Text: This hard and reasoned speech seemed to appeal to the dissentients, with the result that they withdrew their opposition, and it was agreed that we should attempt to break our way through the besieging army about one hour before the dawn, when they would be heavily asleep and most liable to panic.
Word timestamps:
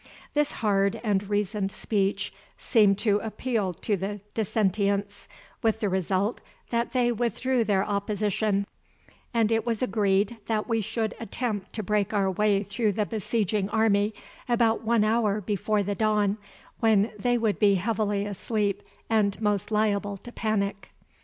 This 0.33 0.53
hard 0.53 0.99
and 1.03 1.29
reasoned 1.29 1.71
speech 1.71 2.33
seemed 2.57 2.97
to 2.97 3.17
appeal 3.19 3.71
to 3.71 3.95
the 3.95 4.19
dissentients, 4.33 5.27
with 5.61 5.79
the 5.79 5.89
result 5.89 6.41
that 6.71 6.93
they 6.93 7.11
withdrew 7.11 7.63
their 7.63 7.85
opposition, 7.85 8.65
and 9.31 9.51
it 9.51 9.63
was 9.63 9.83
agreed 9.83 10.37
that 10.47 10.67
we 10.67 10.81
should 10.81 11.13
attempt 11.19 11.73
to 11.73 11.83
break 11.83 12.15
our 12.15 12.31
way 12.31 12.63
through 12.63 12.93
the 12.93 13.05
besieging 13.05 13.69
army 13.69 14.15
about 14.49 14.81
one 14.83 15.03
hour 15.03 15.39
before 15.39 15.83
the 15.83 15.93
dawn, 15.93 16.39
when 16.79 17.11
they 17.19 17.37
would 17.37 17.59
be 17.59 17.75
heavily 17.75 18.25
asleep 18.25 18.81
and 19.07 19.39
most 19.39 19.69
liable 19.69 20.17
to 20.17 20.31
panic. 20.31 20.89